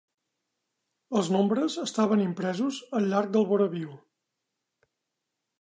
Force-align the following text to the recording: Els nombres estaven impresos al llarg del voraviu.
Els 1.19 1.29
nombres 1.35 1.75
estaven 1.83 2.25
impresos 2.25 2.81
al 3.01 3.09
llarg 3.13 3.33
del 3.37 3.49
voraviu. 3.53 3.95